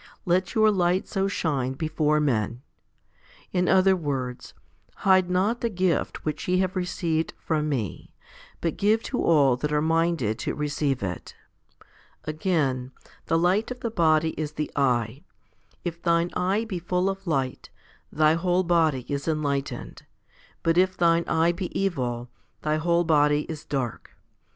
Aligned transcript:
2 0.25 0.31
Let 0.31 0.55
your 0.55 0.71
light 0.71 1.07
so 1.07 1.27
shine 1.27 1.73
before 1.73 2.19
men. 2.19 2.63
In 3.53 3.69
other 3.69 3.95
words, 3.95 4.55
Hide 4.95 5.29
not 5.29 5.61
the 5.61 5.69
gift 5.69 6.25
which 6.25 6.47
ye 6.47 6.57
have 6.57 6.75
received 6.75 7.35
from 7.37 7.69
Me, 7.69 8.15
but 8.61 8.77
give 8.77 9.03
to 9.03 9.23
all 9.23 9.55
that 9.57 9.71
are 9.71 9.79
minded 9.79 10.39
to 10.39 10.55
receive 10.55 11.03
it. 11.03 11.35
Again, 12.23 12.91
The 13.27 13.37
light 13.37 13.69
of 13.69 13.81
the 13.81 13.91
body 13.91 14.31
is 14.39 14.53
the 14.53 14.71
eye; 14.75 15.21
if 15.85 16.01
thine 16.01 16.31
eye 16.33 16.65
be 16.65 16.79
full 16.79 17.07
of 17.07 17.27
light, 17.27 17.69
thy 18.11 18.33
whole 18.33 18.63
body 18.63 19.05
is 19.07 19.27
enlightened, 19.27 20.01
but 20.63 20.79
if 20.79 20.97
thine 20.97 21.25
eye 21.27 21.51
be 21.51 21.69
evil, 21.79 22.27
thy 22.63 22.77
whole 22.77 23.03
body 23.03 23.41
is 23.47 23.63
dark. 23.65 24.17